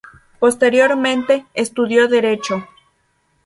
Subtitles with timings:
[0.39, 2.65] Posteriormente, estudió derecho.